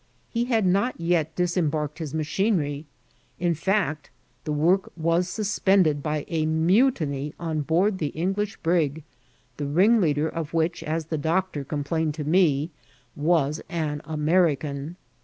He 0.31 0.45
had 0.45 0.65
not 0.65 0.99
yet 0.99 1.35
disembarked 1.35 1.99
his 1.99 2.11
machinery; 2.11 2.87
in 3.37 3.53
fieu^t, 3.53 4.05
the 4.45 4.51
work 4.51 4.91
was 4.97 5.29
sus 5.29 5.59
pended 5.59 6.01
by 6.01 6.25
a 6.27 6.47
mutiny 6.47 7.35
on 7.39 7.61
board 7.61 7.99
the 7.99 8.07
English 8.07 8.57
brig, 8.63 9.03
the 9.57 9.67
ringleader 9.67 10.27
of 10.27 10.55
which, 10.55 10.81
as 10.81 11.05
the 11.05 11.19
doctor 11.19 11.63
complained 11.63 12.15
to 12.15 12.23
me, 12.23 12.71
was 13.15 13.61
an 13.69 14.01
American. 14.05 14.95